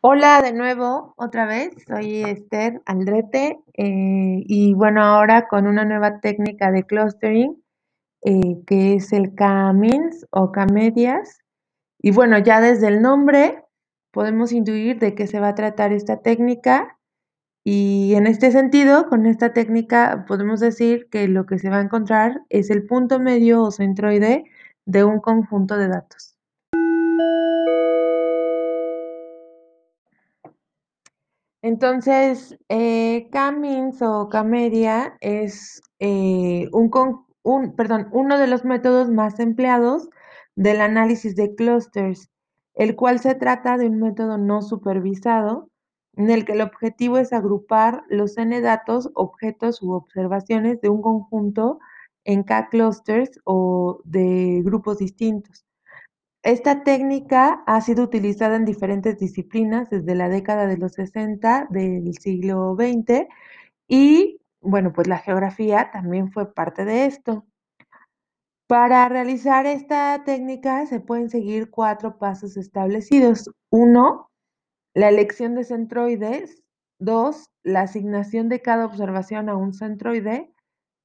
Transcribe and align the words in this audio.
Hola 0.00 0.42
de 0.42 0.52
nuevo, 0.52 1.12
otra 1.16 1.44
vez, 1.44 1.70
soy 1.88 2.22
Esther 2.22 2.80
Aldrete 2.86 3.58
eh, 3.74 4.44
y 4.46 4.72
bueno, 4.74 5.02
ahora 5.02 5.48
con 5.48 5.66
una 5.66 5.84
nueva 5.84 6.20
técnica 6.20 6.70
de 6.70 6.84
clustering 6.84 7.60
eh, 8.22 8.62
que 8.64 8.94
es 8.94 9.12
el 9.12 9.34
K-Means 9.34 10.24
o 10.30 10.52
K-Medias. 10.52 11.40
Y 12.00 12.12
bueno, 12.12 12.38
ya 12.38 12.60
desde 12.60 12.86
el 12.86 13.02
nombre 13.02 13.64
podemos 14.12 14.52
intuir 14.52 15.00
de 15.00 15.16
qué 15.16 15.26
se 15.26 15.40
va 15.40 15.48
a 15.48 15.54
tratar 15.56 15.92
esta 15.92 16.22
técnica 16.22 16.96
y 17.64 18.14
en 18.14 18.28
este 18.28 18.52
sentido, 18.52 19.08
con 19.08 19.26
esta 19.26 19.52
técnica 19.52 20.24
podemos 20.28 20.60
decir 20.60 21.08
que 21.10 21.26
lo 21.26 21.44
que 21.44 21.58
se 21.58 21.70
va 21.70 21.78
a 21.78 21.82
encontrar 21.82 22.42
es 22.50 22.70
el 22.70 22.86
punto 22.86 23.18
medio 23.18 23.62
o 23.64 23.72
centroide 23.72 24.44
de 24.86 25.02
un 25.02 25.18
conjunto 25.20 25.76
de 25.76 25.88
datos. 25.88 26.37
Entonces, 31.62 32.56
eh, 32.68 33.28
K-means 33.32 34.00
o 34.02 34.28
K-media 34.28 35.16
es 35.20 35.82
eh, 35.98 36.68
un, 36.72 36.90
un, 37.42 37.74
perdón, 37.74 38.08
uno 38.12 38.38
de 38.38 38.46
los 38.46 38.64
métodos 38.64 39.10
más 39.10 39.40
empleados 39.40 40.08
del 40.54 40.80
análisis 40.80 41.34
de 41.34 41.54
clusters, 41.56 42.30
el 42.74 42.94
cual 42.94 43.18
se 43.18 43.34
trata 43.34 43.76
de 43.76 43.88
un 43.88 43.98
método 43.98 44.38
no 44.38 44.62
supervisado 44.62 45.68
en 46.14 46.30
el 46.30 46.44
que 46.44 46.52
el 46.52 46.60
objetivo 46.60 47.18
es 47.18 47.32
agrupar 47.32 48.04
los 48.08 48.38
n 48.38 48.60
datos, 48.60 49.10
objetos 49.14 49.82
u 49.82 49.92
observaciones 49.92 50.80
de 50.80 50.88
un 50.90 51.02
conjunto 51.02 51.80
en 52.24 52.44
K 52.44 52.68
clusters 52.70 53.30
o 53.44 54.00
de 54.04 54.62
grupos 54.64 54.98
distintos. 54.98 55.67
Esta 56.42 56.84
técnica 56.84 57.62
ha 57.66 57.80
sido 57.80 58.04
utilizada 58.04 58.56
en 58.56 58.64
diferentes 58.64 59.18
disciplinas 59.18 59.90
desde 59.90 60.14
la 60.14 60.28
década 60.28 60.66
de 60.66 60.76
los 60.76 60.92
60 60.92 61.66
del 61.70 62.14
siglo 62.14 62.76
XX 62.76 63.26
y, 63.88 64.40
bueno, 64.60 64.92
pues 64.92 65.08
la 65.08 65.18
geografía 65.18 65.90
también 65.92 66.30
fue 66.30 66.54
parte 66.54 66.84
de 66.84 67.06
esto. 67.06 67.44
Para 68.68 69.08
realizar 69.08 69.66
esta 69.66 70.22
técnica 70.24 70.86
se 70.86 71.00
pueden 71.00 71.30
seguir 71.30 71.70
cuatro 71.70 72.18
pasos 72.18 72.56
establecidos. 72.56 73.50
Uno, 73.70 74.30
la 74.94 75.08
elección 75.08 75.54
de 75.54 75.64
centroides. 75.64 76.62
Dos, 77.00 77.50
la 77.62 77.82
asignación 77.82 78.48
de 78.48 78.60
cada 78.60 78.84
observación 78.84 79.48
a 79.48 79.56
un 79.56 79.72
centroide. 79.72 80.52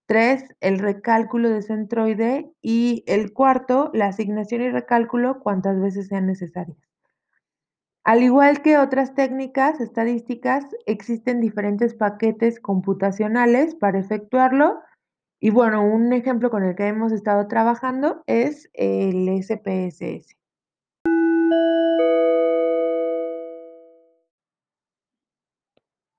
Tres, 0.05 0.45
el 0.59 0.79
recálculo 0.79 1.49
de 1.49 1.61
centroide. 1.61 2.51
Y 2.61 3.03
el 3.07 3.33
cuarto, 3.33 3.91
la 3.93 4.07
asignación 4.07 4.61
y 4.61 4.69
recálculo 4.69 5.39
cuantas 5.39 5.79
veces 5.79 6.07
sean 6.07 6.27
necesarias. 6.27 6.77
Al 8.05 8.21
igual 8.21 8.61
que 8.61 8.77
otras 8.77 9.15
técnicas 9.15 9.79
estadísticas, 9.79 10.65
existen 10.85 11.39
diferentes 11.39 11.93
paquetes 11.93 12.59
computacionales 12.59 13.75
para 13.75 13.99
efectuarlo. 13.99 14.81
Y 15.39 15.51
bueno, 15.51 15.85
un 15.85 16.11
ejemplo 16.11 16.49
con 16.49 16.63
el 16.63 16.75
que 16.75 16.87
hemos 16.87 17.13
estado 17.13 17.47
trabajando 17.47 18.21
es 18.27 18.69
el 18.73 19.29
SPSS. 19.41 20.35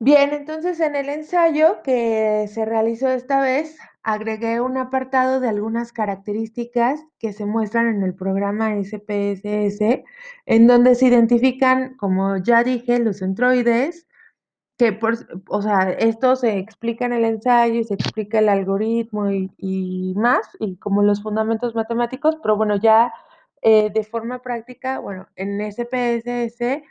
Bien, 0.04 0.34
entonces 0.34 0.80
en 0.80 0.96
el 0.96 1.08
ensayo 1.08 1.80
que 1.82 2.46
se 2.52 2.66
realizó 2.66 3.08
esta 3.08 3.40
vez, 3.40 3.78
agregué 4.02 4.60
un 4.60 4.76
apartado 4.76 5.40
de 5.40 5.48
algunas 5.48 5.92
características 5.94 7.00
que 7.18 7.32
se 7.32 7.46
muestran 7.46 7.86
en 7.88 8.02
el 8.02 8.14
programa 8.14 8.74
SPSS, 8.84 10.04
en 10.44 10.66
donde 10.66 10.94
se 10.94 11.06
identifican, 11.06 11.96
como 11.96 12.36
ya 12.36 12.62
dije, 12.62 12.98
los 12.98 13.20
centroides, 13.20 14.06
que 14.78 14.92
por, 14.92 15.14
o 15.48 15.62
sea, 15.62 15.90
esto 15.92 16.36
se 16.36 16.58
explica 16.58 17.06
en 17.06 17.14
el 17.14 17.24
ensayo 17.24 17.80
y 17.80 17.84
se 17.84 17.94
explica 17.94 18.40
el 18.40 18.50
algoritmo 18.50 19.30
y, 19.30 20.14
más, 20.16 20.46
y 20.60 20.76
como 20.76 21.02
los 21.02 21.22
fundamentos 21.22 21.74
matemáticos, 21.74 22.36
pero 22.42 22.56
bueno, 22.56 22.76
ya 22.76 23.10
eh, 23.62 23.90
de 23.90 24.04
forma 24.04 24.42
práctica, 24.42 24.98
bueno, 24.98 25.28
en 25.36 25.60
SPSS 25.72 26.82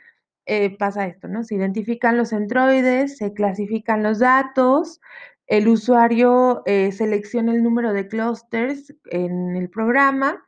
eh, 0.46 0.76
pasa 0.76 1.06
esto, 1.06 1.28
¿no? 1.28 1.42
Se 1.44 1.54
identifican 1.54 2.16
los 2.16 2.30
centroides, 2.30 3.16
se 3.16 3.32
clasifican 3.32 4.02
los 4.02 4.18
datos, 4.18 5.00
el 5.46 5.68
usuario 5.68 6.62
eh, 6.66 6.92
selecciona 6.92 7.52
el 7.52 7.62
número 7.62 7.92
de 7.92 8.08
clusters 8.08 8.94
en 9.10 9.56
el 9.56 9.70
programa, 9.70 10.44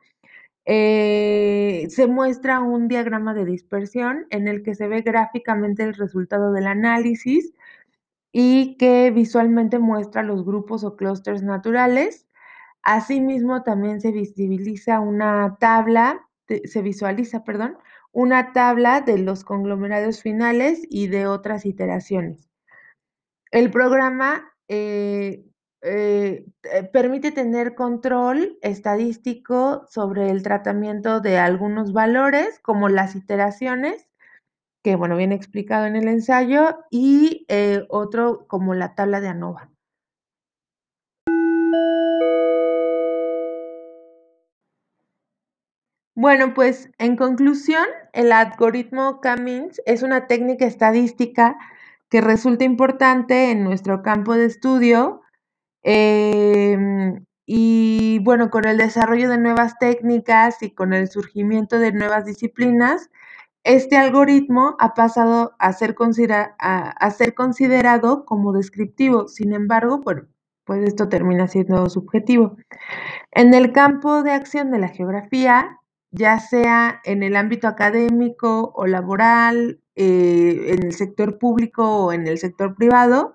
eh, 0.65 1.87
se 1.89 2.07
muestra 2.07 2.59
un 2.59 2.87
diagrama 2.87 3.33
de 3.33 3.45
dispersión 3.45 4.27
en 4.31 4.47
el 4.47 4.63
que 4.63 4.75
se 4.75 4.87
ve 4.87 5.01
gráficamente 5.01 5.83
el 5.83 5.93
resultado 5.93 6.51
del 6.51 6.67
análisis 6.67 7.53
y 8.31 8.77
que 8.77 9.11
visualmente 9.11 9.79
muestra 9.79 10.23
los 10.23 10.45
grupos 10.45 10.83
o 10.83 10.95
clusters 10.95 11.41
naturales. 11.43 12.27
Asimismo, 12.83 13.63
también 13.63 14.01
se 14.01 14.11
visibiliza 14.11 14.99
una 14.99 15.57
tabla, 15.59 16.27
se 16.65 16.81
visualiza, 16.81 17.43
perdón, 17.43 17.77
una 18.11 18.53
tabla 18.53 19.01
de 19.01 19.17
los 19.19 19.43
conglomerados 19.43 20.21
finales 20.21 20.81
y 20.89 21.07
de 21.07 21.27
otras 21.27 21.65
iteraciones. 21.65 22.49
El 23.51 23.71
programa 23.71 24.51
eh, 24.67 25.45
eh, 25.81 26.45
eh, 26.63 26.83
permite 26.91 27.31
tener 27.31 27.75
control 27.75 28.57
estadístico 28.61 29.85
sobre 29.89 30.29
el 30.29 30.43
tratamiento 30.43 31.21
de 31.21 31.37
algunos 31.37 31.93
valores, 31.93 32.59
como 32.59 32.89
las 32.89 33.15
iteraciones, 33.15 34.07
que 34.83 34.95
bueno, 34.95 35.15
viene 35.15 35.35
explicado 35.35 35.85
en 35.85 35.95
el 35.95 36.07
ensayo, 36.07 36.79
y 36.89 37.45
otro 37.89 38.47
como 38.47 38.73
la 38.73 38.95
tabla 38.95 39.21
de 39.21 39.29
ANOVA. 39.29 39.69
Bueno, 46.19 46.55
pues 46.55 46.89
en 46.97 47.15
conclusión, 47.15 47.85
el 48.11 48.31
algoritmo 48.31 49.21
K-means 49.21 49.79
es 49.85 50.01
una 50.01 50.25
técnica 50.25 50.65
estadística 50.65 51.55
que 52.09 52.21
resulta 52.21 52.63
importante 52.65 53.51
en 53.51 53.63
nuestro 53.63 54.01
campo 54.01 54.33
de 54.33 54.45
estudio 54.45 55.21
em, 55.83 57.23
y 57.45 58.19
bueno, 58.23 58.49
con 58.49 58.65
el 58.65 58.77
desarrollo 58.77 59.29
de 59.29 59.37
nuevas 59.37 59.77
técnicas 59.77 60.63
y 60.63 60.71
con 60.71 60.93
el 60.93 61.07
surgimiento 61.07 61.77
de 61.77 61.91
nuevas 61.91 62.25
disciplinas, 62.25 63.11
este 63.63 63.95
algoritmo 63.97 64.75
ha 64.79 64.95
pasado 64.95 65.55
a 65.59 65.71
ser, 65.73 65.93
considerado 67.35 68.25
como 68.25 68.53
descriptivo. 68.53 69.27
Sin 69.27 69.53
embargo, 69.53 70.01
pues 70.01 70.83
esto 70.83 71.09
termina 71.09 71.47
siendo 71.47 71.87
subjetivo. 71.91 72.57
En 73.31 73.53
el 73.53 73.71
campo 73.71 74.23
de 74.23 74.31
acción 74.31 74.71
de 74.71 74.79
la 74.79 74.87
geografía, 74.87 75.77
ya 76.11 76.39
sea 76.39 77.01
en 77.05 77.23
el 77.23 77.35
ámbito 77.35 77.67
académico 77.67 78.71
o 78.75 78.87
laboral, 78.87 79.81
eh, 79.95 80.73
en 80.73 80.83
el 80.83 80.93
sector 80.93 81.39
público 81.39 82.05
o 82.05 82.13
en 82.13 82.27
el 82.27 82.37
sector 82.37 82.75
privado. 82.75 83.33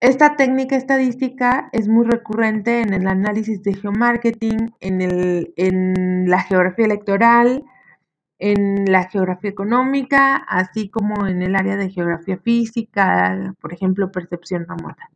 Esta 0.00 0.36
técnica 0.36 0.76
estadística 0.76 1.68
es 1.72 1.88
muy 1.88 2.04
recurrente 2.06 2.80
en 2.80 2.92
el 2.92 3.06
análisis 3.06 3.62
de 3.62 3.74
geomarketing, 3.74 4.74
en, 4.80 5.00
el, 5.00 5.54
en 5.56 6.28
la 6.28 6.40
geografía 6.40 6.86
electoral, 6.86 7.64
en 8.38 8.90
la 8.90 9.04
geografía 9.08 9.50
económica, 9.50 10.36
así 10.36 10.90
como 10.90 11.26
en 11.26 11.42
el 11.42 11.54
área 11.54 11.76
de 11.76 11.90
geografía 11.90 12.38
física, 12.38 13.54
por 13.60 13.72
ejemplo, 13.72 14.10
percepción 14.10 14.66
remota. 14.68 15.08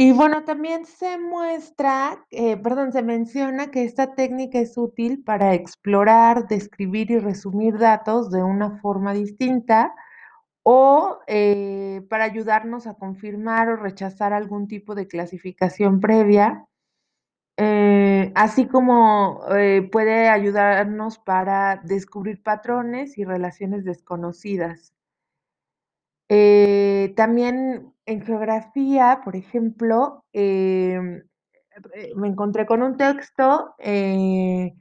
Y 0.00 0.12
bueno, 0.12 0.44
también 0.44 0.86
se 0.86 1.18
muestra, 1.18 2.24
eh, 2.30 2.56
perdón, 2.56 2.92
se 2.92 3.02
menciona 3.02 3.72
que 3.72 3.82
esta 3.82 4.14
técnica 4.14 4.60
es 4.60 4.78
útil 4.78 5.24
para 5.24 5.54
explorar, 5.54 6.46
describir 6.46 7.10
y 7.10 7.18
resumir 7.18 7.78
datos 7.78 8.30
de 8.30 8.44
una 8.44 8.78
forma 8.78 9.12
distinta 9.12 9.96
o 10.62 11.18
eh, 11.26 12.06
para 12.08 12.22
ayudarnos 12.22 12.86
a 12.86 12.94
confirmar 12.94 13.70
o 13.70 13.76
rechazar 13.76 14.32
algún 14.32 14.68
tipo 14.68 14.94
de 14.94 15.08
clasificación 15.08 15.98
previa, 15.98 16.64
eh, 17.56 18.30
así 18.36 18.68
como 18.68 19.40
puede 19.90 20.28
ayudarnos 20.28 21.18
para 21.18 21.80
descubrir 21.82 22.40
patrones 22.40 23.18
y 23.18 23.24
relaciones 23.24 23.84
desconocidas. 23.84 24.94
También 27.16 27.94
en 28.08 28.24
geografía, 28.24 29.20
por 29.24 29.36
ejemplo, 29.36 30.24
em, 30.32 31.22
eh, 31.94 32.12
me 32.16 32.28
encontré 32.28 32.66
con 32.66 32.82
un 32.82 32.96
texto 32.96 33.74
eh, 33.78 34.72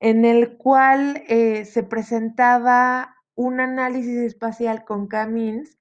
en 0.00 0.24
el 0.24 0.56
cual 0.56 1.22
se 1.26 1.82
presentaba 1.82 3.16
un 3.34 3.60
análisis 3.60 4.18
espacial 4.18 4.84
con 4.84 5.06
Camins 5.08 5.78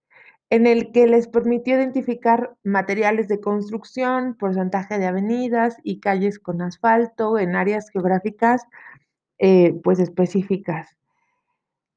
en 0.54 0.68
el 0.68 0.92
que 0.92 1.07
les 1.07 1.27
permitió 1.27 1.75
identificar 1.75 2.56
materiales 2.63 3.27
de 3.27 3.39
construcción, 3.39 4.36
porcentaje 4.36 5.00
de 5.00 5.07
avenidas 5.07 5.77
y 5.81 6.00
calles 6.00 6.38
con 6.38 6.62
asfalto 6.62 7.39
en 7.39 7.56
áreas 7.56 7.89
geográficas 7.89 8.62
eh, 9.39 9.74
pues 9.83 9.98
específicas. 9.98 10.95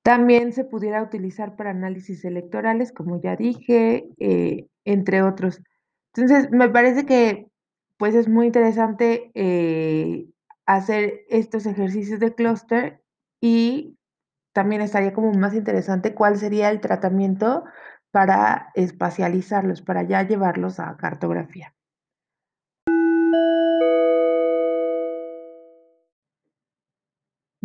También 0.07 0.53
se 0.53 0.63
pudiera 0.65 1.03
utilizar 1.03 1.57
para 1.57 1.71
análisis 1.71 2.25
electorales, 2.25 2.93
como 2.93 3.21
ya 3.21 3.35
dije, 3.35 4.09
eh, 4.21 4.69
entre 4.85 5.23
otros. 5.23 5.61
Entonces, 6.15 6.49
me 6.53 6.69
parece 6.69 7.05
que 7.07 7.49
pues 7.97 8.15
es 8.15 8.29
muy 8.29 8.47
interesante 8.47 9.33
eh, 9.35 10.29
hacer 10.65 11.23
estos 11.29 11.67
ejercicios 11.67 12.21
de 12.21 12.37
clúster 12.37 13.03
y 13.41 13.99
también 14.53 14.81
estaría 14.81 15.13
como 15.13 15.33
más 15.33 15.55
interesante 15.55 16.15
cuál 16.15 16.39
sería 16.39 16.71
el 16.71 16.81
tratamiento 16.81 17.65
para 18.13 18.71
espacializarlos, 18.77 19.83
para 19.83 20.05
ya 20.05 20.23
llevarlos 20.23 20.79
a 20.79 20.97
cartografía. 20.97 21.76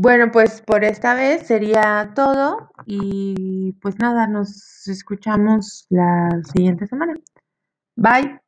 Bueno, 0.03 0.31
pues 0.31 0.63
por 0.63 0.83
esta 0.83 1.13
vez 1.13 1.45
sería 1.45 2.13
todo 2.15 2.71
y 2.87 3.73
pues 3.83 3.99
nada, 3.99 4.25
nos 4.25 4.87
escuchamos 4.87 5.85
la 5.89 6.41
siguiente 6.51 6.87
semana. 6.87 7.13
Bye. 7.95 8.39